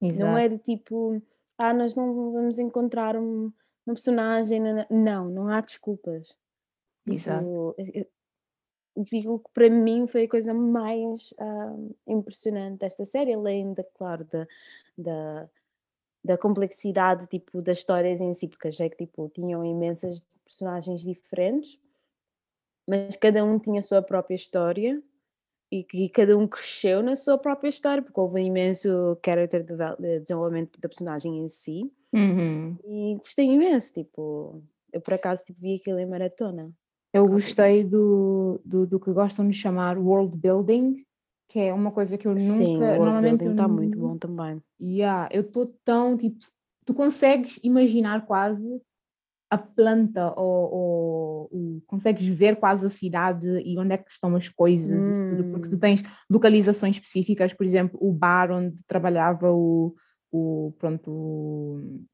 Exato. 0.00 0.20
Não 0.20 0.38
é 0.38 0.48
do 0.48 0.58
tipo, 0.58 1.20
ah, 1.56 1.74
nós 1.74 1.94
não 1.94 2.32
vamos 2.32 2.58
encontrar 2.58 3.16
um, 3.16 3.52
um 3.86 3.94
personagem. 3.94 4.60
Não, 4.88 5.28
não 5.28 5.48
há 5.48 5.60
desculpas. 5.60 6.36
Exato. 7.06 7.74
Tipo, 7.76 8.08
o 9.26 9.38
que 9.38 9.50
para 9.52 9.70
mim 9.70 10.06
foi 10.06 10.24
a 10.24 10.28
coisa 10.28 10.52
mais 10.52 11.32
uh, 11.32 11.96
impressionante 12.06 12.78
desta 12.78 13.04
série, 13.04 13.32
além 13.32 13.72
da, 13.72 13.84
claro, 13.84 14.24
da, 14.24 14.46
da, 14.96 15.48
da, 16.24 16.38
complexidade 16.38 17.26
tipo, 17.26 17.62
das 17.62 17.78
histórias 17.78 18.20
em 18.20 18.34
si, 18.34 18.48
porque 18.48 18.68
achei 18.68 18.90
que 18.90 18.96
tipo, 18.96 19.28
tinham 19.28 19.64
imensas 19.64 20.22
personagens 20.44 21.02
diferentes, 21.02 21.78
mas 22.88 23.16
cada 23.16 23.44
um 23.44 23.58
tinha 23.58 23.80
a 23.80 23.82
sua 23.82 24.02
própria 24.02 24.34
história 24.34 25.02
e 25.70 25.84
que 25.84 26.08
cada 26.08 26.36
um 26.36 26.48
cresceu 26.48 27.02
na 27.02 27.14
sua 27.14 27.36
própria 27.36 27.68
história, 27.68 28.02
porque 28.02 28.18
houve 28.18 28.36
um 28.36 28.44
imenso 28.44 29.18
character 29.24 29.64
desenvolvimento 30.22 30.80
da 30.80 30.88
personagem 30.88 31.38
em 31.38 31.48
si. 31.48 31.92
Uhum. 32.12 32.76
E 32.84 33.16
gostei 33.16 33.44
imenso, 33.44 33.92
tipo, 33.92 34.62
eu 34.92 35.00
por 35.00 35.14
acaso 35.14 35.44
tipo, 35.44 35.60
vi 35.60 35.74
aquilo 35.74 35.98
em 35.98 36.06
maratona. 36.06 36.72
Eu 37.12 37.26
gostei 37.26 37.84
do, 37.84 38.60
do, 38.64 38.86
do 38.86 39.00
que 39.00 39.10
gostam 39.12 39.48
de 39.48 39.56
chamar 39.56 39.98
world 39.98 40.36
building, 40.36 41.04
que 41.48 41.58
é 41.58 41.72
uma 41.72 41.90
coisa 41.90 42.18
que 42.18 42.28
eu 42.28 42.32
nunca. 42.34 42.40
Sim, 42.40 42.76
world 42.76 42.98
normalmente 42.98 43.38
building 43.38 43.50
está 43.52 43.68
muito 43.68 43.98
bom 43.98 44.18
também. 44.18 44.62
Yeah, 44.80 45.28
eu 45.32 45.42
estou 45.42 45.74
tão 45.84 46.16
tipo. 46.16 46.38
Tu 46.84 46.94
consegues 46.94 47.58
imaginar 47.62 48.24
quase 48.26 48.80
a 49.50 49.56
planta 49.56 50.32
ou, 50.38 50.72
ou- 50.74 51.48
ou 51.50 51.82
consegues 51.86 52.26
ver 52.26 52.56
quase 52.56 52.86
a 52.86 52.90
cidade 52.90 53.46
e 53.64 53.78
onde 53.78 53.94
é 53.94 53.98
que 53.98 54.10
estão 54.10 54.34
as 54.36 54.48
coisas 54.48 55.02
e 55.08 55.12
tudo, 55.30 55.44
porque 55.50 55.68
tu 55.70 55.76
Hum. 55.76 55.80
tens 55.80 56.02
localizações 56.30 56.96
específicas, 56.96 57.54
por 57.54 57.64
exemplo, 57.64 57.98
o 58.00 58.12
bar 58.12 58.50
onde 58.50 58.76
trabalhava 58.86 59.50
o, 59.50 59.94
o 60.30 60.74
pronto, 60.78 61.10
o, 61.10 62.04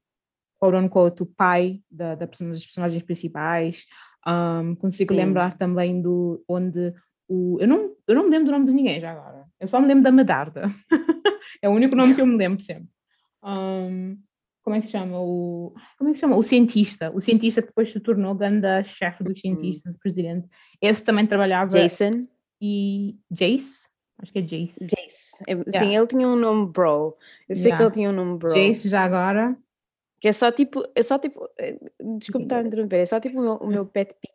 quote 0.61 0.77
unquote, 0.77 1.23
o 1.23 1.27
pai 1.27 1.81
da, 1.91 2.15
da 2.15 2.27
personagens 2.27 3.03
principais. 3.03 3.85
Um, 4.27 4.75
consigo 4.75 5.13
Sim. 5.13 5.21
lembrar 5.21 5.57
também 5.57 6.01
do 6.01 6.43
onde 6.49 6.93
o. 7.29 7.59
Eu 7.61 7.69
não, 7.69 7.95
eu 8.07 8.15
não 8.15 8.25
me 8.25 8.31
lembro 8.31 8.47
do 8.47 8.53
nome 8.53 8.67
de 8.67 8.73
ninguém 8.73 9.01
já 9.01 9.13
agora. 9.13 9.45
Eu 9.61 9.69
só 9.69 9.81
me 9.81 9.87
lembro 9.87 10.05
da 10.05 10.11
Medarda. 10.11 10.75
é 11.63 11.69
o 11.69 11.73
único 11.73 11.95
nome 11.95 12.15
que 12.15 12.21
eu 12.21 12.27
me 12.27 12.37
lembro 12.37 12.63
sempre. 12.63 12.89
Um, 13.43 14.17
como 14.63 14.77
é 14.77 14.81
que 14.81 14.87
se 14.87 14.93
chama? 14.93 15.21
O, 15.21 15.75
como 15.99 16.09
é 16.09 16.13
que 16.13 16.19
se 16.19 16.23
chama? 16.23 16.37
O 16.37 16.43
cientista. 16.43 17.11
O 17.15 17.21
cientista 17.21 17.61
que 17.61 17.69
depois 17.69 17.93
se 17.93 18.01
tornou 18.01 18.35
ganda 18.35 18.83
chefe 18.83 19.23
dos 19.23 19.39
cientistas, 19.39 19.97
presidente. 19.99 20.49
Esse 20.81 21.05
também 21.05 21.27
trabalhava. 21.27 21.79
Jason? 21.79 22.27
E 22.61 23.17
Jace? 23.31 23.87
Acho 24.19 24.33
que 24.33 24.39
é 24.39 24.43
Jace. 24.43 24.81
Jace. 24.81 25.45
Yeah. 25.47 25.79
Sim, 25.79 25.95
ele 25.95 26.07
tinha 26.07 26.27
um 26.27 26.37
nome 26.37 26.73
bro. 26.73 27.15
Eu 27.47 27.57
sei 27.57 27.65
que 27.65 27.69
Yeah. 27.69 27.85
ele 27.85 27.95
tinha 27.95 28.11
um 28.11 28.13
nome 28.13 28.39
bro. 28.39 28.55
Jace 28.55 28.89
já 28.89 29.05
agora. 29.05 29.55
Que 30.25 30.29
é 30.29 30.33
só 30.33 30.51
tipo, 30.51 30.83
é 30.95 31.03
só 31.03 31.19
tipo, 31.19 31.47
eh, 31.59 31.79
desculpa 32.17 32.45
estar 32.47 32.57
a 32.61 32.63
interromper, 32.67 32.97
é 33.01 33.05
só 33.05 33.21
tipo 33.21 33.39
o 33.39 33.43
meu, 33.43 33.55
o 33.57 33.67
meu 33.67 33.85
pet 33.85 34.15
peeve. 34.23 34.35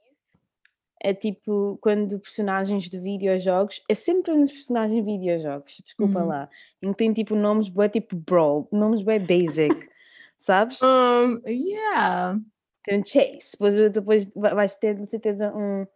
É 1.02 1.16
tipo 1.16 1.80
quando 1.82 2.20
personagens 2.20 2.88
de 2.88 3.00
videojogos, 3.00 3.82
é 3.90 3.96
sempre 3.96 4.38
nos 4.38 4.52
personagens 4.52 5.04
de 5.04 5.12
videojogos, 5.12 5.82
desculpa 5.84 6.20
Hum. 6.24 6.28
lá, 6.28 6.48
em 6.80 6.92
que 6.92 6.98
tem 7.00 7.12
tipo 7.12 7.36
nomes 7.36 7.70
bué 7.70 7.90
tipo 7.90 8.16
bro, 8.18 8.68
nomes 8.72 9.02
bem 9.02 9.20
basic, 9.20 9.90
sabes? 10.38 10.80
Um, 10.84 11.42
yeah. 11.48 12.40
Tem 12.84 13.00
um 13.00 13.04
Chase, 13.04 13.54
depois, 13.58 13.90
depois 13.90 14.32
vai- 14.36 14.54
vais 14.54 14.76
ter 14.78 14.94
de 14.94 15.10
certeza 15.10 15.52
um, 15.56 15.88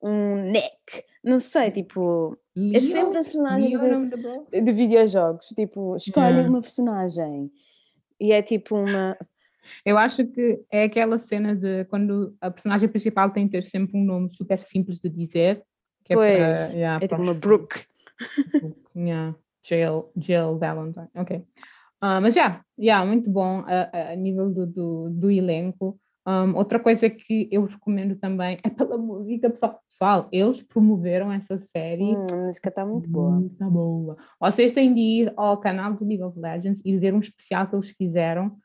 um 0.00 0.36
Neck, 0.50 1.04
não 1.22 1.38
sei, 1.38 1.70
tipo, 1.70 2.38
é 2.74 2.80
sempre 2.80 3.18
os 3.18 3.26
personagens 3.26 3.70
Leo 3.78 4.08
é 4.50 4.60
de, 4.60 4.60
de 4.62 4.72
videojogos, 4.72 5.48
tipo, 5.48 5.94
escolhe 5.96 6.26
Yeah. 6.28 6.48
uma 6.48 6.62
personagem. 6.62 7.52
E 8.18 8.30
é 8.32 8.40
tipo 8.40 8.76
uma. 8.76 9.18
Eu 9.84 9.96
acho 9.98 10.26
que 10.26 10.60
é 10.70 10.84
aquela 10.84 11.18
cena 11.18 11.54
de 11.54 11.84
quando 11.86 12.34
a 12.40 12.50
personagem 12.50 12.88
principal 12.88 13.30
tem 13.30 13.46
que 13.46 13.52
ter 13.60 13.66
sempre 13.66 13.96
um 13.96 14.04
nome 14.04 14.32
super 14.34 14.62
simples 14.64 14.98
de 14.98 15.08
dizer. 15.08 15.62
Que 16.04 16.14
Pois, 16.14 16.30
é, 16.30 16.36
para, 16.36 16.66
yeah, 16.76 16.96
É 16.96 17.00
tipo 17.00 17.14
para 17.14 17.22
uma 17.22 17.32
os- 17.32 17.38
Brooke. 17.38 17.84
Yeah, 18.96 19.34
Jill, 19.64 20.10
Jill 20.16 20.58
Valentine. 20.58 21.08
Ok. 21.14 21.42
Ah, 22.00 22.20
mas 22.20 22.34
já, 22.34 22.60
yeah, 22.78 23.06
muito 23.06 23.30
bom 23.30 23.60
a, 23.66 23.88
a- 23.92 24.12
a 24.12 24.16
nível 24.16 24.50
do, 24.50 24.66
do, 24.66 25.10
do 25.10 25.30
elenco. 25.30 25.98
Um, 26.26 26.54
outra 26.56 26.78
coisa 26.78 27.10
que 27.10 27.48
eu 27.50 27.64
recomendo 27.64 28.14
também 28.16 28.56
é 28.62 28.68
pela 28.70 28.96
música, 28.96 29.50
pessoal. 29.50 29.80
Pessoal, 29.88 30.28
eles 30.30 30.62
promoveram 30.62 31.32
essa 31.32 31.58
série 31.58 32.16
Hum, 32.16 32.26
a 32.32 32.36
música 32.46 32.68
está 32.68 32.84
muito 32.86 33.08
boa. 33.08 33.30
muito 33.30 33.64
boa. 33.70 34.16
Vocês 34.40 34.72
têm 34.72 34.94
de 34.94 35.00
ir 35.00 35.32
ao 35.36 35.56
canal 35.58 35.94
do 35.94 36.04
League 36.04 36.22
of 36.22 36.38
Legends 36.38 36.80
e 36.84 36.96
ver 36.96 37.12
um 37.14 37.18
especial 37.20 37.66
que 37.66 37.74
eles 37.74 37.90
fizeram. 37.90 38.56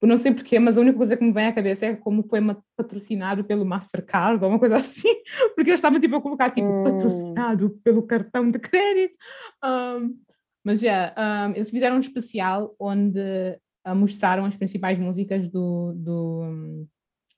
Eu 0.00 0.08
não 0.08 0.18
sei 0.18 0.32
porquê, 0.32 0.58
mas 0.58 0.76
a 0.76 0.80
única 0.80 0.98
coisa 0.98 1.16
que 1.16 1.24
me 1.24 1.32
vem 1.32 1.46
à 1.46 1.52
cabeça 1.52 1.86
é 1.86 1.96
como 1.96 2.22
foi 2.22 2.40
patrocinado 2.76 3.44
pelo 3.44 3.64
Mastercard 3.64 4.42
ou 4.44 4.50
uma 4.50 4.58
coisa 4.58 4.76
assim, 4.78 5.14
porque 5.54 5.70
eles 5.70 5.78
estavam 5.78 6.00
tipo 6.00 6.16
a 6.16 6.20
colocar 6.20 6.50
tipo 6.50 6.68
Hum. 6.68 6.84
patrocinado 6.84 7.70
pelo 7.82 8.02
cartão 8.02 8.50
de 8.50 8.58
crédito. 8.58 9.16
Um, 9.64 10.16
mas 10.64 10.80
já, 10.80 11.14
um, 11.16 11.54
eles 11.54 11.70
fizeram 11.70 11.96
um 11.96 12.00
especial 12.00 12.74
onde 12.78 13.20
ah, 13.84 13.94
mostraram 13.94 14.44
as 14.44 14.56
principais 14.56 14.98
músicas 14.98 15.48
do, 15.48 15.92
do, 15.94 16.86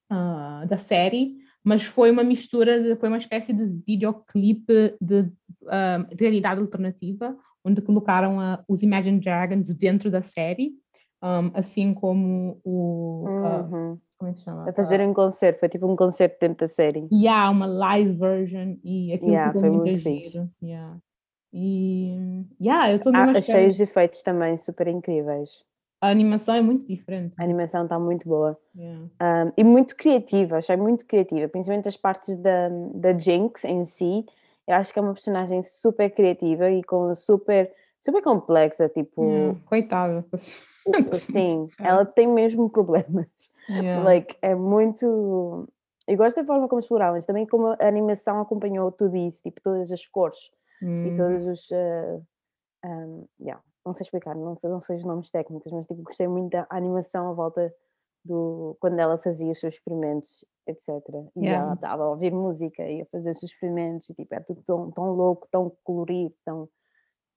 ah, 0.09 0.65
da 0.67 0.79
série, 0.79 1.37
mas 1.63 1.85
foi 1.85 2.11
uma 2.11 2.25
mistura, 2.25 2.83
de, 2.83 2.97
foi 2.97 3.11
uma 3.11 3.19
espécie 3.19 3.53
de 3.53 3.67
videoclipe 3.87 4.97
de, 4.99 5.31
ah, 5.67 6.07
de 6.09 6.17
realidade 6.25 6.59
alternativa, 6.59 7.37
onde 7.63 7.83
colocaram 7.83 8.39
os 8.67 8.83
Imagine 8.83 9.21
Dragons 9.21 9.75
dentro 9.75 10.11
da 10.11 10.23
série, 10.23 10.73
um, 11.23 11.51
assim 11.55 11.95
como 11.95 12.61
o. 12.65 13.25
ah, 13.29 13.69
Uhum. 13.71 13.99
como 14.19 14.31
é 14.31 14.33
que 14.35 14.39
se 14.39 14.45
chama? 14.45 14.69
A 14.69 14.73
fazer 14.73 15.01
um 15.01 15.13
concerto, 15.15 15.61
foi 15.61 15.69
tipo 15.69 15.87
um 15.87 15.97
concerto 15.97 16.37
dentro 16.41 16.67
da 16.67 16.69
série. 16.69 17.07
E 17.11 17.27
há 17.29 17.51
uma 17.51 17.67
live 17.67 18.13
version 18.17 18.77
e 18.85 19.13
aquilo 19.13 19.31
Yeah, 19.31 19.49
ficou 19.53 19.61
foi 19.63 19.71
muito, 19.71 19.85
muito 19.91 20.03
fixe. 20.03 20.31
giro. 20.31 20.51
Yeah. 20.63 20.97
E 21.53 22.45
yeah, 22.61 22.91
eu 22.91 22.97
estou 22.97 23.13
Ah, 23.15 23.31
achei 23.31 23.67
os 23.69 23.81
efeitos 23.81 24.23
também 24.23 24.57
super 24.57 24.87
incríveis. 24.89 25.51
A 26.01 26.11
animação 26.11 26.55
é 26.55 26.61
muito 26.61 26.87
diferente. 26.87 27.35
A 27.39 27.43
animação 27.43 27.83
está 27.85 27.99
muito 27.99 28.29
boa. 28.29 28.57
Yeah. 28.77 29.05
Um, 29.21 29.53
e 29.57 29.65
muito 29.65 29.97
criativa, 29.97 30.59
achei 30.59 30.77
muito 30.77 31.05
criativa, 31.07 31.49
principalmente 31.49 31.89
as 31.89 31.97
partes 31.97 32.37
da, 32.37 32.69
da 32.95 33.17
Jinx 33.19 33.65
em 33.65 33.85
si. 33.85 34.25
Eu 34.67 34.77
acho 34.77 34.93
que 34.93 34.99
é 34.99 35.03
uma 35.03 35.15
personagem 35.15 35.63
super 35.63 36.09
criativa 36.11 36.71
e 36.71 36.85
com 36.85 37.13
super, 37.15 37.73
super 38.05 38.23
complexa, 38.23 38.89
tipo, 38.89 39.25
Yeah. 39.25 39.59
Coitada. 39.65 40.25
sim, 41.13 41.63
ela 41.81 42.05
tem 42.05 42.27
mesmo 42.27 42.71
problemas. 42.71 43.53
Yeah. 43.69 44.05
Like, 44.05 44.37
é 44.43 44.55
muito. 44.55 45.69
Eu 46.07 46.17
gosto 46.17 46.37
da 46.37 46.45
forma 46.47 46.69
como 46.69 46.81
exploraram, 46.81 47.15
mas 47.15 47.27
também 47.27 47.47
como 47.47 47.69
a 47.69 47.87
animação 47.87 48.41
acompanhou 48.41 48.91
tudo 48.93 49.17
isso, 49.17 49.43
tipo, 49.43 49.61
todas 49.63 49.93
as 49.93 50.07
cores 50.07 50.39
e 51.05 51.11
Hum, 51.11 51.15
todos 51.17 51.47
os. 51.47 51.71
eh, 51.73 52.21
um, 52.85 53.27
yeah, 53.41 53.63
não 53.85 53.95
sei 53.95 54.05
explicar, 54.05 54.35
não 54.37 54.57
sei, 54.57 54.71
não 54.71 54.81
sei 54.81 54.97
os 54.97 55.05
nomes 55.05 55.31
técnicos, 55.31 55.73
mas 55.73 55.87
tipo, 55.87 56.03
gostei 56.03 56.29
muito 56.29 56.53
da 56.53 56.67
animação 56.71 57.31
à 57.31 57.33
volta 57.35 57.75
do. 58.25 58.77
quando 58.81 58.99
ela 58.99 59.19
fazia 59.19 59.53
os 59.53 59.61
seus 59.61 59.75
experimentos, 59.75 60.45
etc. 60.67 60.89
E 61.37 61.41
Yeah. 61.45 61.65
ela 61.65 61.75
estava 61.75 62.05
a 62.05 62.11
ouvir 62.11 62.33
música 62.33 62.83
e 62.89 63.03
a 63.03 63.07
fazer 63.07 63.31
os 63.33 63.41
seus 63.41 63.53
experimentos, 63.53 64.11
e 64.11 64.15
tipo, 64.15 64.35
é 64.35 64.41
tudo 64.41 64.63
tão, 64.65 64.91
tão 64.93 65.13
louco, 65.13 65.49
tão 65.51 65.71
colorido, 65.85 66.35
tão. 66.45 66.69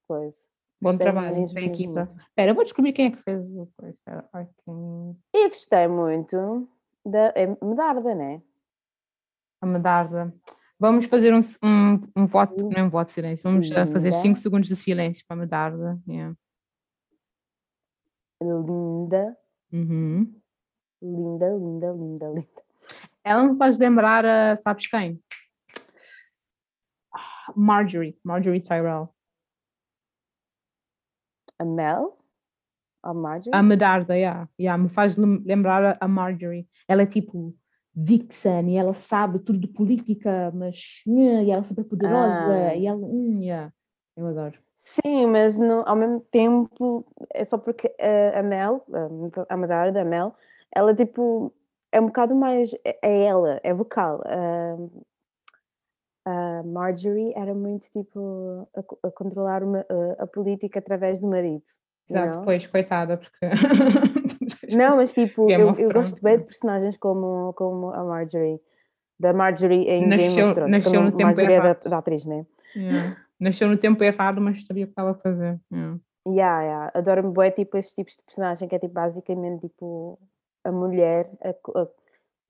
coisa. 0.06 0.38
Bom 0.82 0.90
Gostei 0.90 1.04
trabalho 1.06 1.36
mesmo, 1.36 1.54
da 1.54 1.60
equipa. 1.60 2.12
Espera, 2.28 2.50
eu 2.50 2.54
vou 2.56 2.64
descobrir 2.64 2.92
quem 2.92 3.06
é 3.06 3.10
que 3.12 3.22
fez 3.22 3.46
o 3.46 3.68
coisa. 3.76 3.94
Espera, 3.94 4.28
ai, 4.32 4.48
quem- 4.64 5.16
E 5.32 5.48
gostei 5.48 5.86
muito 5.86 6.68
da. 7.06 7.32
é 7.36 7.46
Medarda, 7.64 8.12
né? 8.16 8.42
A 9.60 9.66
Medarda. 9.66 10.34
Vamos 10.80 11.04
fazer 11.06 11.32
um, 11.32 11.38
um, 11.62 12.00
um 12.16 12.26
voto, 12.26 12.64
não 12.68 12.76
é 12.76 12.82
um 12.82 12.90
voto 12.90 13.06
de 13.06 13.12
silêncio, 13.12 13.44
vamos 13.44 13.68
fazer 13.68 14.08
Linda. 14.08 14.12
5 14.16 14.38
segundos 14.40 14.68
de 14.68 14.74
silêncio 14.74 15.24
para 15.28 15.36
a 15.36 15.40
Medarda. 15.40 16.00
Yeah. 16.08 16.34
Linda, 18.42 19.36
Uhum. 19.72 20.34
linda, 21.00 21.48
linda, 21.56 21.92
linda, 21.92 22.26
linda. 22.28 22.62
Ela 23.22 23.44
me 23.44 23.56
faz 23.56 23.78
lembrar 23.78 24.26
a, 24.26 24.56
sabes 24.56 24.88
quem? 24.88 25.22
Ah, 27.14 27.52
Marjorie, 27.54 28.18
Marjorie 28.24 28.60
Tyrell. 28.60 29.11
A 31.62 31.64
Mel? 31.64 32.18
A 33.04 33.14
Marjorie? 33.14 33.56
A 33.58 33.62
Medarda, 33.62 34.16
yeah, 34.16 34.48
yeah, 34.58 34.76
me 34.82 34.88
faz 34.88 35.16
lem- 35.16 35.42
lembrar 35.44 35.96
a, 36.00 36.08
Marjorie. 36.08 36.66
Ela 36.88 37.02
é 37.02 37.06
tipo 37.06 37.54
vixen 37.94 38.70
e 38.70 38.76
ela 38.76 38.94
sabe 38.94 39.38
tudo 39.38 39.58
de 39.60 39.68
política, 39.68 40.50
mas 40.54 41.02
e 41.06 41.50
ela 41.50 41.60
é 41.64 41.68
super 41.68 41.84
poderosa 41.84 42.68
Ah. 42.70 42.74
e 42.74 42.86
ela, 42.86 43.06
yeah. 43.40 43.72
eu 44.16 44.26
adoro. 44.26 44.58
Sim, 44.74 45.26
mas 45.26 45.56
no- 45.58 45.84
ao 45.86 45.94
mesmo 45.94 46.20
tempo 46.30 47.04
é 47.32 47.44
só 47.44 47.56
porque 47.58 47.94
a, 48.00 48.40
a 48.40 48.42
Mel, 48.42 48.84
a, 49.48 49.56
Medarda, 49.56 50.00
a 50.02 50.04
Mel, 50.04 50.34
ela 50.74 50.94
tipo 50.94 51.52
é 51.92 52.00
um 52.00 52.06
bocado 52.06 52.34
mais. 52.34 52.72
É, 52.84 52.98
é 53.02 53.24
ela, 53.24 53.60
é 53.62 53.72
vocal. 53.74 54.20
A, 54.24 54.76
a 56.24 56.62
Marjorie 56.64 57.32
era 57.34 57.54
muito 57.54 57.90
tipo 57.90 58.68
a, 58.76 59.08
a 59.08 59.10
controlar 59.10 59.62
uma- 59.62 59.84
a, 60.18 60.22
a 60.24 60.26
política 60.26 60.78
através 60.78 61.20
do 61.20 61.26
marido. 61.26 61.62
Exato, 62.08 62.34
know? 62.36 62.44
pois, 62.44 62.66
coitada, 62.66 63.16
porque. 63.16 63.46
Não, 64.76 64.96
mas 64.96 65.12
tipo, 65.12 65.46
Game 65.46 65.62
eu, 65.62 65.74
eu 65.76 65.92
gosto 65.92 66.20
bem 66.22 66.38
de 66.38 66.44
personagens 66.44 66.96
como, 66.96 67.52
como 67.54 67.90
a 67.90 68.02
Marjorie, 68.04 68.60
da 69.18 69.32
Marjorie 69.32 69.88
em 69.88 70.08
Game 70.08 70.16
Nasceu- 70.16 70.46
of 70.46 70.54
Thrones. 70.54 70.70
nasceu 70.84 71.00
no 71.02 71.10
tempo 71.12 71.22
Marjorie 71.24 71.52
é 71.54 71.58
da, 71.60 71.64
errado. 71.68 71.88
da 71.90 71.98
atriz, 71.98 72.24
né? 72.24 72.46
Yeah. 72.74 73.16
Nasceu 73.38 73.68
no 73.68 73.76
tempo 73.76 74.02
errado, 74.02 74.40
mas 74.40 74.64
sabia 74.66 74.84
o 74.84 74.86
que 74.86 74.92
estava 74.92 75.10
a 75.10 75.14
fazer. 75.14 75.60
Yeah. 75.72 75.98
Yeah, 76.26 76.62
yeah. 76.62 76.90
Adoro-me 76.94 77.32
bué, 77.32 77.50
tipo, 77.50 77.76
esses 77.76 77.94
tipos 77.94 78.14
de 78.16 78.22
personagem 78.22 78.68
que 78.68 78.74
é 78.76 78.78
tipo, 78.78 78.94
basicamente 78.94 79.62
tipo 79.68 80.18
a 80.64 80.70
mulher 80.70 81.28
a, 81.42 81.48
a 81.50 81.86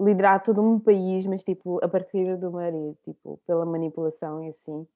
liderar 0.03 0.43
todo 0.43 0.61
um 0.63 0.79
país, 0.79 1.27
mas 1.27 1.43
tipo 1.43 1.83
a 1.85 1.89
partir 1.89 2.37
do 2.37 2.51
marido, 2.53 2.97
tipo, 3.05 3.39
pela 3.47 3.65
manipulação 3.65 4.43
e 4.45 4.49
assim. 4.49 4.87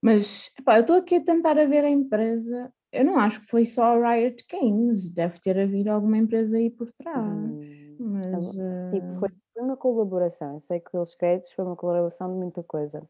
Mas, 0.00 0.50
epá, 0.58 0.76
eu 0.76 0.82
estou 0.82 0.96
aqui 0.96 1.16
a 1.16 1.24
tentar 1.24 1.58
a 1.58 1.66
ver 1.66 1.84
a 1.84 1.90
empresa. 1.90 2.72
Eu 2.92 3.04
não 3.04 3.18
acho 3.18 3.40
que 3.40 3.46
foi 3.48 3.66
só 3.66 3.82
a 3.82 4.14
Riot 4.14 4.46
Games, 4.50 5.10
deve 5.10 5.40
ter 5.40 5.58
havido 5.58 5.90
alguma 5.90 6.16
empresa 6.16 6.56
aí 6.56 6.70
por 6.70 6.90
trás. 6.92 7.26
Hum, 7.26 7.96
Mas, 7.98 8.44
Tipo, 8.90 9.18
foi 9.18 9.28
eh, 9.28 9.32
foi 9.52 9.62
uma 9.62 9.76
colaboração. 9.76 10.54
Eu 10.54 10.60
sei 10.60 10.80
que 10.80 10.90
pelos 10.90 11.14
créditos 11.14 11.52
foi 11.52 11.64
uma 11.64 11.76
colaboração 11.76 12.32
de 12.32 12.38
muita 12.38 12.62
coisa. 12.62 13.02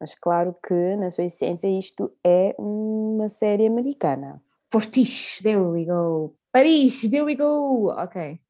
Mas 0.00 0.14
claro 0.14 0.54
que, 0.66 0.96
na 0.96 1.10
sua 1.10 1.24
essência, 1.24 1.68
isto 1.68 2.12
é 2.24 2.54
uma 2.58 3.28
série 3.28 3.66
americana. 3.66 4.42
Fortiche, 4.70 5.42
there 5.42 5.60
we 5.60 5.84
go. 5.84 6.34
Paris, 6.52 7.00
there 7.02 7.22
we 7.22 7.34
go. 7.34 7.90
Ok. 7.90 8.40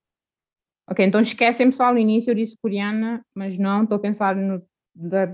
Ok, 0.89 1.05
então 1.05 1.21
esquecem 1.21 1.71
pessoal, 1.71 1.93
no 1.93 1.99
início 1.99 2.31
eu 2.31 2.35
disse 2.35 2.57
coreana, 2.61 3.25
mas 3.35 3.59
não, 3.59 3.85
estou 3.85 3.97
a 3.97 4.01
pensar 4.01 4.35
no. 4.37 4.63
Da, 4.95 5.27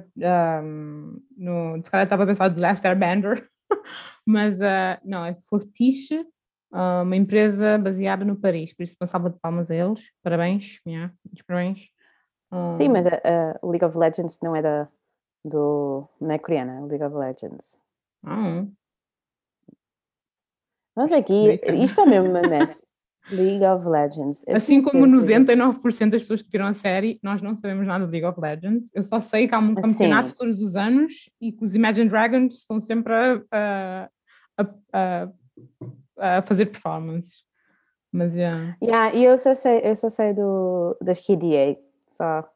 um, 0.62 1.21
no 1.37 1.83
se 1.85 1.90
calhar 1.90 2.07
estava 2.07 2.23
a 2.23 2.26
pensar 2.26 2.49
de 2.49 2.61
Last 2.61 2.87
Airbender, 2.87 3.49
mas 4.25 4.61
ah, 4.61 5.00
não, 5.05 5.25
é 5.25 5.37
Fortiche, 5.49 6.25
ah, 6.73 7.02
uma 7.02 7.17
empresa 7.17 7.76
baseada 7.76 8.25
no 8.25 8.37
Paris, 8.37 8.73
por 8.73 8.85
isso 8.85 8.97
passava 8.97 9.28
de 9.31 9.38
palmas 9.40 9.69
a 9.69 9.75
eles. 9.75 10.00
Parabéns, 10.23 10.78
muitos 10.87 11.43
parabéns. 11.45 11.88
Sim, 12.73 12.88
mas 12.90 13.07
a, 13.07 13.14
a 13.17 13.67
League 13.67 13.85
of 13.85 13.99
Legends 13.99 14.38
não 14.43 14.55
é 14.55 14.62
da. 14.62 14.88
Do, 15.45 16.09
não 16.21 16.33
é 16.33 16.38
coreana, 16.38 16.85
League 16.87 17.05
of 17.05 17.17
Legends. 17.17 17.83
ah, 18.25 18.64
Mas 20.95 21.12
aqui, 21.12 21.61
isto 21.81 22.00
é 22.00 22.07
mesmo 22.07 22.31
uma 22.31 22.43
mess. 22.43 22.85
League 23.30 23.64
of 23.64 23.87
Legends. 23.87 24.44
Eu 24.46 24.56
Assim 24.56 24.80
como 24.82 25.04
certeza. 25.06 25.40
99% 25.44 26.10
das 26.10 26.22
pessoas 26.22 26.40
que 26.42 26.50
viram 26.50 26.66
a 26.66 26.75
série, 26.75 27.18
nós 27.22 27.42
não 27.42 27.54
sabemos 27.56 27.87
nada 27.87 28.06
de 28.06 28.10
League 28.12 28.26
of 28.26 28.40
Legends. 28.40 28.90
Eu 28.94 29.04
só 29.04 29.20
sei 29.20 29.46
que 29.46 29.54
há 29.54 29.58
um 29.58 29.75
Ah, 29.76 29.82
campeonato 29.82 30.34
todos 30.34 30.60
os 30.60 30.75
anos 30.76 31.28
e 31.40 31.52
que 31.52 31.64
os 31.64 31.75
Imagine 31.75 32.08
Dragons 32.08 32.54
estão 32.54 32.80
sempre 32.84 33.12
a, 33.12 33.42
a, 33.52 34.08
a- 34.58 34.75
a- 34.92 36.38
a 36.38 36.42
fazer 36.42 36.66
performances. 36.66 37.44
Mas, 38.10 38.34
yeah. 38.34 38.76
Yeah, 38.82 39.14
e 39.14 39.25
eu 39.25 39.37
só 39.37 39.54
sei, 39.54 39.82
eu 39.84 39.94
só 39.94 40.08
sei 40.08 40.32
do, 40.32 40.96
das 41.02 41.20
KDA, 41.20 41.76
só 42.08 42.48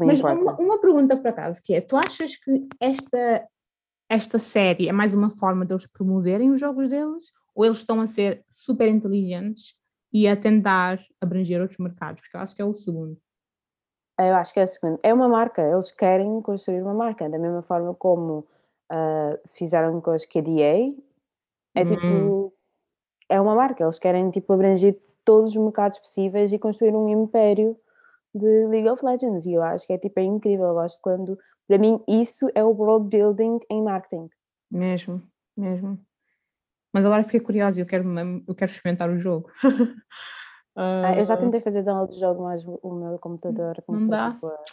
Mas 0.00 0.20
uma, 0.20 0.56
uma 0.60 0.80
pergunta 0.80 1.16
por 1.16 1.28
acaso, 1.28 1.62
que 1.64 1.74
é, 1.74 1.80
tu 1.80 1.96
achas 1.96 2.34
que 2.34 2.66
esta, 2.80 3.46
esta 4.10 4.38
série 4.40 4.88
é 4.88 4.92
mais 4.92 5.14
uma 5.14 5.30
forma 5.30 5.64
deles 5.64 5.86
promoverem 5.86 6.50
os 6.50 6.58
jogos 6.58 6.88
deles 6.88 7.26
ou 7.58 7.64
eles 7.64 7.78
estão 7.78 8.00
a 8.00 8.06
ser 8.06 8.44
super 8.52 8.86
inteligentes 8.86 9.74
e 10.12 10.28
a 10.28 10.36
tentar 10.36 11.04
abranger 11.20 11.60
outros 11.60 11.78
mercados? 11.80 12.22
Porque 12.22 12.36
eu 12.36 12.40
acho 12.40 12.54
que 12.54 12.62
é 12.62 12.64
o 12.64 12.72
segundo. 12.72 13.18
Eu 14.16 14.36
acho 14.36 14.54
que 14.54 14.60
é 14.60 14.62
o 14.62 14.66
segundo. 14.66 15.00
É 15.02 15.12
uma 15.12 15.28
marca, 15.28 15.60
eles 15.60 15.90
querem 15.90 16.40
construir 16.40 16.80
uma 16.82 16.94
marca, 16.94 17.28
da 17.28 17.36
mesma 17.36 17.62
forma 17.62 17.92
como 17.96 18.46
ah, 18.88 19.36
fizeram 19.54 20.00
com 20.00 20.12
as 20.12 20.24
KDA. 20.24 20.94
É 21.74 21.82
Hum. 21.82 21.86
tipo, 21.86 22.52
é 23.28 23.40
uma 23.40 23.56
marca, 23.56 23.82
eles 23.82 23.98
querem 23.98 24.30
tipo 24.30 24.52
abranger 24.52 24.96
todos 25.24 25.50
os 25.50 25.56
mercados 25.56 25.98
possíveis 25.98 26.52
e 26.52 26.60
construir 26.60 26.94
um 26.94 27.08
império 27.08 27.76
de 28.32 28.66
League 28.68 28.88
of 28.88 29.04
Legends. 29.04 29.46
E 29.46 29.54
eu 29.54 29.62
acho 29.62 29.84
que 29.84 29.92
é 29.92 29.98
tipo, 29.98 30.20
é 30.20 30.22
incrível. 30.22 30.68
Eu 30.68 30.74
gosto 30.74 31.00
quando, 31.02 31.36
para 31.66 31.76
mim, 31.76 32.00
isso 32.06 32.48
é 32.54 32.62
o 32.62 32.70
world 32.70 33.08
building 33.08 33.58
em 33.68 33.82
marketing. 33.82 34.30
Mesmo, 34.70 35.22
mesmo. 35.56 35.98
Mas 36.92 37.04
agora 37.04 37.24
fiquei 37.24 37.40
curiosa 37.40 37.78
e 37.78 37.82
eu 37.82 37.86
quero, 37.86 38.04
eu 38.46 38.54
quero 38.54 38.70
experimentar 38.70 39.10
o 39.10 39.18
jogo. 39.18 39.50
Ah, 40.80 41.12
eu 41.18 41.24
já 41.24 41.36
tentei 41.36 41.60
fazer 41.60 41.82
download 41.82 42.14
do 42.14 42.20
jogo, 42.20 42.44
mas 42.44 42.64
o 42.64 42.94
meu 42.94 43.18
computador 43.18 43.82
começou 43.84 44.10
dá? 44.10 44.30
tipo, 44.30 44.46
a, 44.46 44.64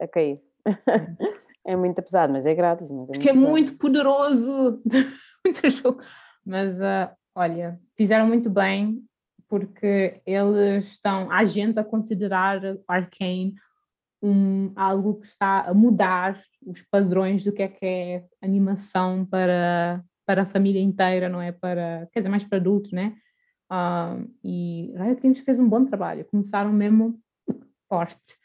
a 0.00 0.08
cair. 0.08 0.40
é 1.66 1.76
muito 1.76 2.00
pesado, 2.02 2.32
mas 2.32 2.46
é 2.46 2.54
grátis. 2.54 2.90
Mas 2.90 3.10
é 3.10 3.12
Porque 3.12 3.28
é 3.28 3.34
pesado. 3.34 3.50
muito 3.50 3.76
poderoso. 3.76 4.80
muito 5.44 5.68
jogo. 5.68 6.00
Mas 6.42 6.80
ah, 6.80 7.14
olha, 7.34 7.78
fizeram 7.94 8.26
muito 8.26 8.48
bem 8.48 9.04
porque 9.46 10.22
eles 10.24 10.86
estão, 10.86 11.30
há 11.30 11.44
gente 11.44 11.78
a 11.78 11.84
considerar 11.84 12.64
o 12.64 12.82
Arcane 12.88 13.54
um, 14.22 14.72
algo 14.74 15.20
que 15.20 15.26
está 15.26 15.60
a 15.68 15.74
mudar 15.74 16.42
os 16.64 16.80
padrões 16.82 17.44
do 17.44 17.52
que 17.52 17.62
é 17.62 17.68
que 17.68 17.84
é 17.84 18.24
animação 18.40 19.26
para, 19.26 20.02
para 20.26 20.42
a 20.42 20.46
família 20.46 20.80
inteira, 20.80 21.28
não 21.28 21.40
é 21.40 21.52
para, 21.52 22.08
quer 22.12 22.20
dizer, 22.20 22.28
mais 22.28 22.44
para 22.44 22.58
adultos, 22.58 22.92
né? 22.92 23.14
Ah, 23.70 24.18
e 24.44 24.92
Riot 24.96 25.20
Games 25.22 25.40
fez 25.40 25.58
um 25.58 25.68
bom 25.68 25.84
trabalho, 25.84 26.24
começaram 26.26 26.72
mesmo 26.72 27.18
forte. 27.88 28.38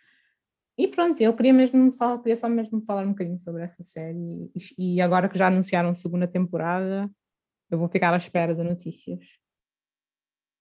E 0.78 0.88
pronto, 0.88 1.20
eu 1.22 1.34
queria 1.36 1.54
mesmo 1.54 1.92
só, 1.92 2.18
queria 2.20 2.38
só 2.38 2.48
mesmo 2.48 2.82
falar 2.84 3.04
um 3.04 3.10
bocadinho 3.10 3.40
sobre 3.40 3.64
essa 3.64 3.82
série 3.82 4.52
e, 4.78 4.96
e 4.96 5.02
agora 5.02 5.28
que 5.28 5.38
já 5.38 5.48
anunciaram 5.48 5.96
segunda 5.96 6.28
temporada, 6.28 7.10
eu 7.72 7.80
vou 7.80 7.90
ficar 7.90 8.14
à 8.14 8.18
espera 8.18 8.54
de 8.54 8.64
notícias. 8.64 9.20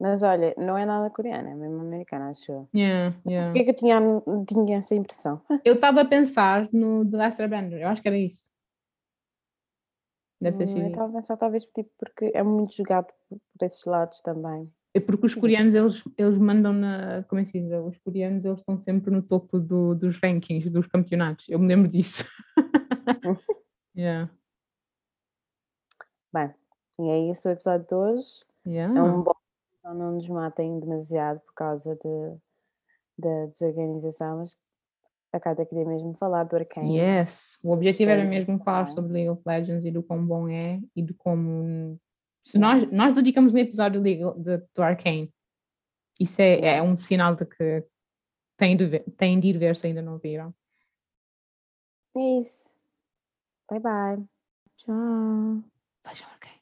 Mas 0.01 0.23
olha, 0.23 0.55
não 0.59 0.77
é 0.77 0.85
nada 0.85 1.11
coreana, 1.11 1.51
é 1.51 1.55
mesmo 1.55 1.81
americana, 1.81 2.31
acho 2.31 2.51
eu. 2.51 2.69
Yeah, 2.75 3.17
yeah. 3.27 3.53
Por 3.53 3.55
que 3.55 3.59
é 3.61 3.65
que 3.65 3.71
eu 3.71 3.77
tinha, 3.77 4.01
tinha 4.47 4.79
essa 4.79 4.95
impressão? 4.95 5.41
Eu 5.65 5.75
estava 5.75 6.03
a 6.03 6.05
pensar 6.05 6.69
no 6.73 7.09
The 7.09 7.17
Last 7.17 7.41
Airbender, 7.41 7.81
eu 7.81 7.89
acho 7.89 8.03
que 8.03 8.09
era 8.09 8.19
isso. 8.19 8.47
Deve 10.41 10.59
ter 10.59 10.67
sido 10.69 10.81
Eu 10.81 10.89
estava 10.89 11.09
a 11.11 11.13
pensar, 11.15 11.37
talvez, 11.37 11.65
tipo, 11.65 11.91
porque 11.99 12.31
é 12.35 12.43
muito 12.43 12.75
jogado 12.75 13.07
por, 13.29 13.41
esses 13.63 13.85
lados 13.85 14.21
também. 14.21 14.71
É 14.95 15.01
porque 15.01 15.27
os 15.27 15.35
coreanos, 15.35 15.75
eles, 15.75 16.03
eles 16.17 16.39
mandam 16.39 16.73
na. 16.73 17.23
Como 17.25 17.41
é 17.41 17.45
que 17.45 17.51
se 17.51 17.61
diz? 17.61 17.71
Os 17.73 17.99
coreanos, 17.99 18.45
eles 18.45 18.59
estão 18.61 18.79
sempre 18.79 19.11
no 19.11 19.23
topo 19.23 19.59
do- 19.59 19.95
dos 19.95 20.17
rankings, 20.19 20.71
dos 20.71 20.87
campeonatos. 20.87 21.47
Eu 21.49 21.59
me 21.59 21.67
lembro 21.67 21.91
disso. 21.91 22.25
yeah. 23.97 24.31
Bem, 26.33 26.55
e 27.01 27.09
é 27.09 27.31
isso 27.31 27.49
o 27.49 27.53
episódio 27.53 27.87
de 27.87 27.95
hoje. 27.95 28.45
Yeah. 28.67 28.99
É 28.99 29.03
um 29.03 29.23
bom. 29.23 29.33
Então 29.79 29.95
não 29.95 30.13
nos 30.13 30.29
matem 30.29 30.81
demasiado 30.81 31.41
por 31.41 31.55
causa 31.55 31.95
de, 31.95 32.39
da 33.19 33.47
desorganização, 33.47 34.39
mas 34.39 34.57
a 35.33 35.41
Cátia 35.41 35.67
queria 35.67 35.85
mesmo 35.85 36.15
falar 36.15 36.45
do 36.45 36.57
Arcane. 36.57 36.99
Yes, 36.99 37.59
o 37.63 37.73
objetivo 37.73 38.11
era 38.11 38.23
Sim, 38.23 38.29
mesmo 38.29 38.59
falar 38.59 38.91
sobre 38.91 39.13
League 39.13 39.31
of 39.31 39.43
Legends 39.45 39.85
e 39.85 39.91
do 39.91 40.03
quão 40.03 40.25
bom 40.25 40.49
é 40.49 40.81
e 40.95 41.03
de 41.03 41.13
como 41.15 41.99
se 42.47 42.59
nós, 42.59 42.89
nós 42.93 43.13
dedicamos 43.13 43.55
um 43.55 43.59
episódio 43.59 44.01
de, 44.01 44.19
do 44.73 44.83
Arcane, 44.83 45.35
isso 46.19 46.41
é, 46.41 46.77
é 46.77 46.83
um 46.83 46.97
sinal 46.97 47.35
de 47.35 47.45
que 47.45 47.85
têm 48.57 48.77
de, 48.77 48.87
ver, 48.87 49.05
têm 49.17 49.41
de 49.41 49.49
ir 49.49 49.59
ver 49.59 49.77
se 49.77 49.89
ainda 49.89 50.01
não 50.01 50.17
viram. 50.17 50.55
É 52.17 52.39
isso. 52.39 52.73
Bye 53.69 53.81
bye. 53.81 54.25
Tchau. 54.77 55.65
Vejam 56.07 56.29
Arcane. 56.29 56.56